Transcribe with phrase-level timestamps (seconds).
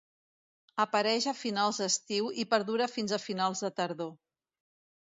[0.85, 4.15] Apareix a finals d'estiu i perdura fins a finals de tardor.